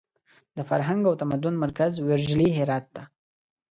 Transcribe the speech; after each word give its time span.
د 0.57 0.57
فرهنګ 0.69 1.01
او 1.09 1.17
تمدن 1.21 1.53
مرکز 1.63 1.91
ویرژلي 1.97 2.49
هرات 2.57 2.85
ته! 2.95 3.03